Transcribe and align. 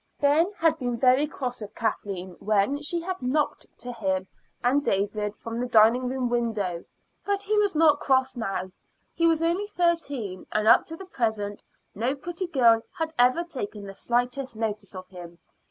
Ben 0.19 0.51
had 0.57 0.79
been 0.79 0.97
very 0.97 1.27
cross 1.27 1.61
with 1.61 1.75
Kathleen 1.75 2.35
when 2.39 2.81
she 2.81 3.01
had 3.01 3.21
knocked 3.21 3.67
to 3.77 3.91
him 3.93 4.27
and 4.63 4.83
David 4.83 5.35
from 5.35 5.59
the 5.59 5.67
dining 5.67 6.07
room 6.09 6.27
window, 6.27 6.85
but 7.23 7.43
he 7.43 7.55
was 7.59 7.75
not 7.75 7.99
cross 7.99 8.35
now. 8.35 8.71
He 9.13 9.27
was 9.27 9.43
only 9.43 9.67
thirteen, 9.67 10.47
and 10.51 10.67
up 10.67 10.87
to 10.87 10.95
the 10.97 11.05
present 11.05 11.63
no 11.93 12.15
pretty 12.15 12.47
girl 12.47 12.81
had 12.97 13.13
ever 13.19 13.43
taken 13.43 13.83
the 13.83 13.93
slightest 13.93 14.55
notice 14.55 14.95
of 14.95 15.07
him. 15.09 15.37